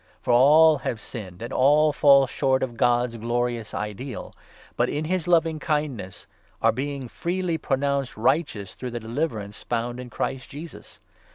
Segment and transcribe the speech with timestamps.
[0.19, 4.33] For all have sinned, and all 23 fall short of God's glorious ideal,
[4.75, 6.25] but, in his loving kindness,
[6.61, 10.99] 24 are being freely pronounced righteous through the deliverance found in Christ Jesus.